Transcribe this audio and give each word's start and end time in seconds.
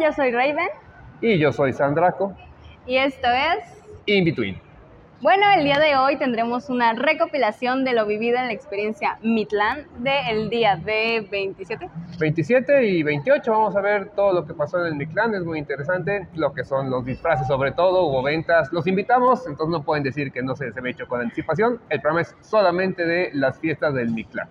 Yo 0.00 0.12
soy 0.12 0.30
Raven. 0.30 0.68
Y 1.20 1.38
yo 1.38 1.52
soy 1.52 1.74
Sandraco. 1.74 2.34
Y 2.86 2.96
esto 2.96 3.28
es... 3.28 3.84
In 4.06 4.24
Between. 4.24 4.58
Bueno, 5.20 5.44
el 5.54 5.64
día 5.64 5.78
de 5.78 5.94
hoy 5.96 6.16
tendremos 6.16 6.70
una 6.70 6.94
recopilación 6.94 7.84
de 7.84 7.92
lo 7.92 8.06
vivido 8.06 8.38
en 8.38 8.46
la 8.46 8.54
experiencia 8.54 9.18
Midland 9.22 9.86
del 9.98 10.48
día 10.48 10.76
de 10.76 11.26
27. 11.30 11.90
27 12.18 12.86
y 12.86 13.02
28 13.02 13.52
vamos 13.52 13.76
a 13.76 13.82
ver 13.82 14.08
todo 14.16 14.32
lo 14.32 14.46
que 14.46 14.54
pasó 14.54 14.80
en 14.80 14.86
el 14.86 14.94
Midland, 14.94 15.34
es 15.34 15.44
muy 15.44 15.58
interesante, 15.58 16.26
lo 16.34 16.54
que 16.54 16.64
son 16.64 16.88
los 16.88 17.04
disfraces 17.04 17.46
sobre 17.46 17.72
todo, 17.72 18.04
hubo 18.04 18.22
ventas, 18.22 18.72
los 18.72 18.86
invitamos, 18.86 19.46
entonces 19.46 19.70
no 19.70 19.82
pueden 19.82 20.02
decir 20.02 20.32
que 20.32 20.42
no 20.42 20.56
se, 20.56 20.72
se 20.72 20.80
me 20.80 20.88
hecho 20.88 21.06
con 21.06 21.20
anticipación, 21.20 21.78
el 21.90 22.00
programa 22.00 22.22
es 22.22 22.34
solamente 22.40 23.04
de 23.04 23.28
las 23.34 23.58
fiestas 23.58 23.92
del 23.92 24.12
Midland. 24.12 24.48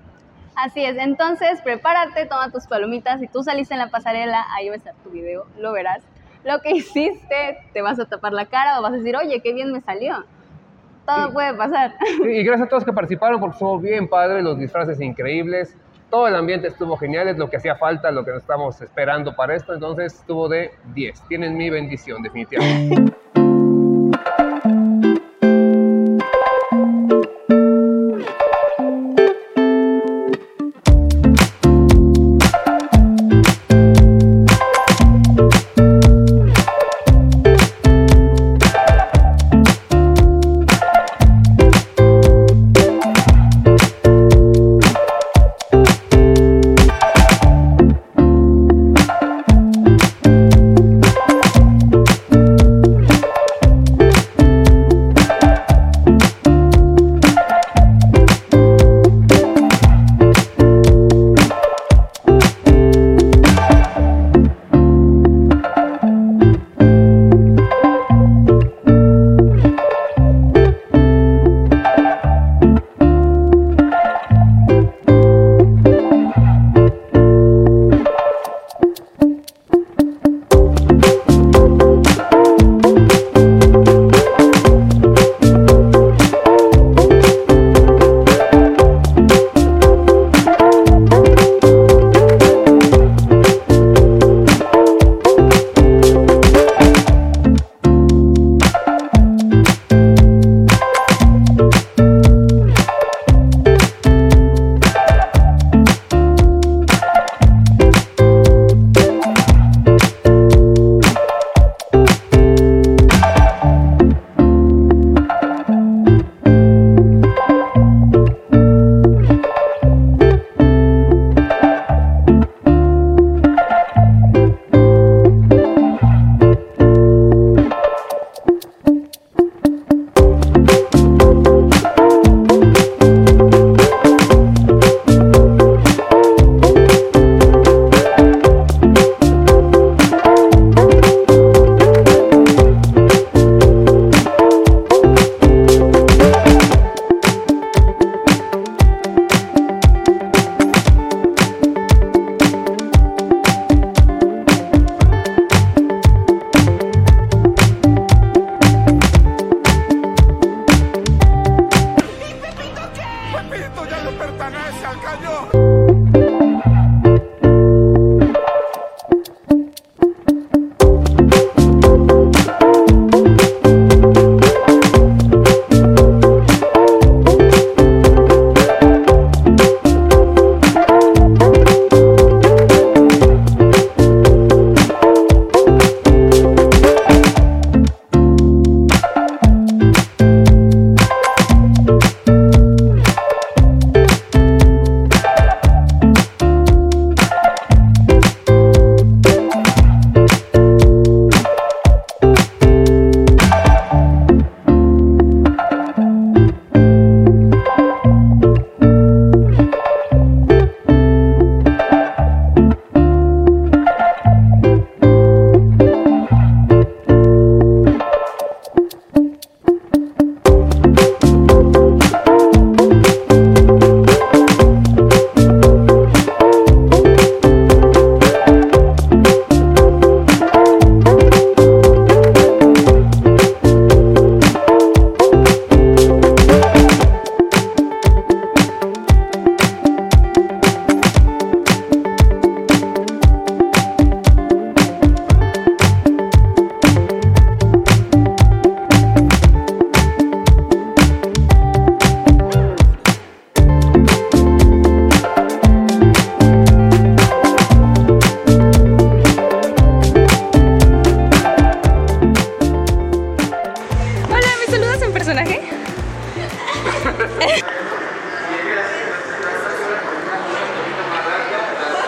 Así 0.63 0.84
es, 0.84 0.98
entonces 0.98 1.62
prepárate, 1.62 2.26
toma 2.26 2.52
tus 2.52 2.67
palomitas, 2.67 3.20
si 3.20 3.27
tú 3.27 3.44
saliste 3.44 3.73
en 3.73 3.80
la 3.80 3.90
pasarela, 3.90 4.45
ahí 4.55 4.67
va 4.67 4.76
a 4.76 4.77
estar 4.77 4.94
tu 5.04 5.09
video, 5.09 5.45
lo 5.58 5.72
verás. 5.72 6.04
Lo 6.44 6.59
que 6.62 6.72
hiciste, 6.76 7.59
te 7.73 7.81
vas 7.81 8.00
a 8.00 8.05
tapar 8.05 8.34
la 8.34 8.45
cara 8.45 8.80
o 8.80 8.81
vas 8.81 8.94
a 8.94 8.98
decir, 8.98 9.16
oye, 9.16 9.41
qué 9.41 9.53
bien 9.53 9.72
me 9.72 9.81
salió 9.81 10.26
todo 11.09 11.34
puede 11.34 11.53
pasar. 11.53 11.95
Y 12.23 12.44
gracias 12.44 12.67
a 12.67 12.70
todos 12.70 12.86
que 12.86 12.94
participaron 12.94 13.40
porque 13.40 13.53
estuvo 13.53 13.80
bien 13.80 14.08
padre, 14.08 14.41
los 14.41 14.58
disfraces 14.58 15.00
increíbles, 15.02 15.76
todo 16.09 16.27
el 16.27 16.36
ambiente 16.36 16.67
estuvo 16.67 16.98
genial, 16.98 17.28
es 17.28 17.38
lo 17.38 17.50
que 17.50 17.58
hacía 17.58 17.76
falta, 17.76 18.12
lo 18.12 18.26
que 18.26 18.36
estamos 18.36 18.81
esperando 18.81 19.36
para 19.36 19.55
esto, 19.55 19.73
entonces 19.73 20.14
estuvo 20.14 20.48
de 20.50 20.72
10. 20.94 21.28
Tienen 21.28 21.58
mi 21.58 21.70
bendición, 21.70 22.22
definitivamente. 22.22 23.14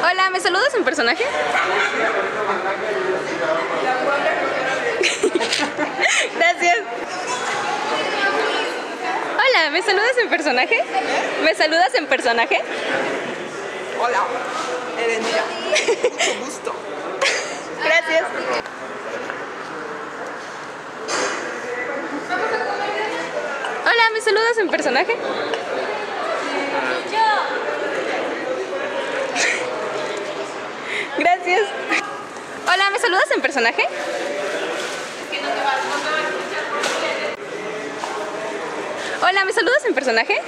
Hola, 0.04 0.30
¿me 0.32 0.40
saludas 0.40 0.74
en 0.76 0.84
personaje? 0.86 1.26
Gracias. 6.38 6.78
Hola, 9.36 9.70
¿me 9.72 9.82
saludas 9.82 10.18
en 10.24 10.30
personaje? 10.30 10.84
¿Me 11.44 11.56
saludas 11.56 11.94
en 11.96 12.08
personaje? 12.08 12.62
Hola, 14.00 14.24
Erendira. 14.98 15.44
Mucho 15.70 16.40
gusto. 16.46 16.74
Gracias. 17.84 18.24
Saludas 24.32 24.58
en 24.60 24.70
personaje? 24.70 25.18
Gracias. 31.18 31.62
Hola, 32.66 32.90
¿me 32.92 33.00
saludas 33.00 33.32
en 33.36 33.42
personaje? 33.42 33.84
Hola, 39.22 39.46
¿me 39.46 39.52
saludas 39.52 39.86
en 39.86 39.94
personaje? 39.94 40.42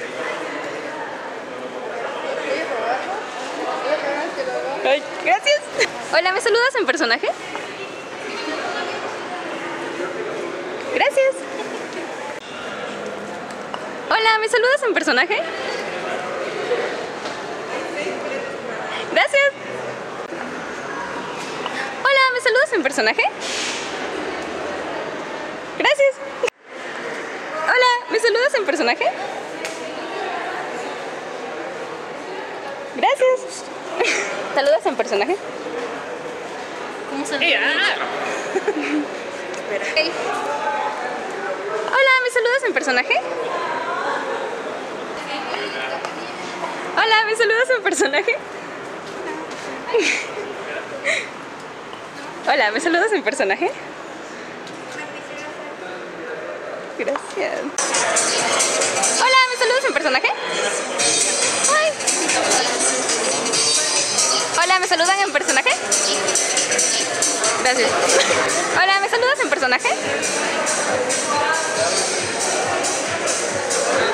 Ay, 4.86 5.04
gracias. 5.26 5.62
Hola, 6.14 6.32
¿me 6.32 6.40
saludas 6.40 6.76
en 6.80 6.86
personaje? 6.86 7.28
Gracias. 10.96 11.36
Hola, 14.16 14.38
¿me 14.40 14.48
saludas 14.48 14.84
en 14.84 14.94
personaje? 14.94 15.42
Gracias. 19.12 19.52
Hola, 22.04 22.20
¿me 22.36 22.40
saludas 22.40 22.74
en 22.74 22.84
personaje? 22.84 23.24
Gracias. 25.80 26.16
Hola, 27.64 28.12
¿me 28.12 28.20
saludas 28.20 28.54
en 28.54 28.66
personaje? 28.68 29.06
Gracias. 32.96 33.64
¿Saludas 34.54 34.86
en 34.86 34.96
personaje? 34.96 35.36
¿Cómo 37.10 37.26
se 37.26 37.36
Hola, 41.88 42.12
¿me 42.24 42.30
saludas 42.30 42.64
en 42.64 42.74
personaje? 42.74 43.20
Hola, 47.14 47.26
¿me 47.26 47.36
saludas 47.36 47.70
en 47.70 47.84
personaje? 47.84 48.38
Hola, 52.48 52.72
¿me 52.72 52.80
saludas 52.80 53.12
en 53.14 53.24
personaje? 53.24 53.72
Gracias. 56.98 57.60
Hola, 59.20 59.38
¿me 59.52 59.58
saludas 59.60 59.86
en 59.86 59.94
personaje? 59.94 60.28
Ay. 61.78 61.92
Hola, 64.64 64.80
¿me 64.80 64.88
saludan 64.88 65.20
en 65.20 65.32
personaje? 65.32 65.70
Gracias. 67.62 67.92
Hola, 68.82 69.00
¿me 69.02 69.10
saludas 69.10 69.40
en 69.40 69.50
personaje? 69.50 69.90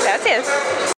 Gracias. 0.03 0.98